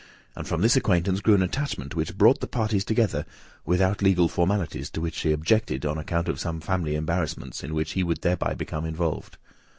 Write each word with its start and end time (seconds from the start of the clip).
And 0.35 0.47
from 0.47 0.61
this 0.63 0.75
acquaintance 0.75 1.19
grew 1.19 1.35
an 1.35 1.43
attachment, 1.43 1.93
which 1.95 2.17
brought 2.17 2.39
the 2.41 2.47
parties 2.47 2.83
together, 2.83 3.23
without 3.67 4.01
legal 4.01 4.27
formalities, 4.27 4.89
to 4.89 4.99
which 4.99 5.13
she 5.13 5.31
objected 5.31 5.85
on 5.85 5.99
account 5.99 6.27
of 6.27 6.39
some 6.39 6.59
family 6.59 6.95
embarrassments, 6.95 7.63
in 7.63 7.75
which 7.75 7.91
he 7.91 8.01
would 8.03 8.21
thereby 8.23 8.55
become 8.55 8.83
involved. 8.83 9.37